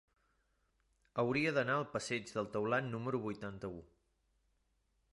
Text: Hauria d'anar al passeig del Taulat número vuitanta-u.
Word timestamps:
Hauria 1.25 1.51
d'anar 1.59 1.77
al 1.81 1.87
passeig 1.97 2.33
del 2.39 2.51
Taulat 2.57 2.91
número 2.97 3.23
vuitanta-u. 3.29 3.81